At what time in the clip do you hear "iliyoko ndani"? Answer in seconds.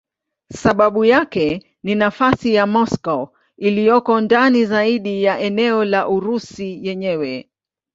3.57-4.65